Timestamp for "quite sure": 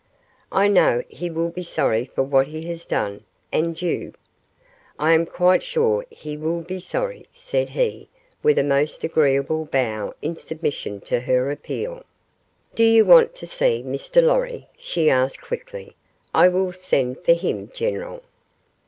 5.27-6.07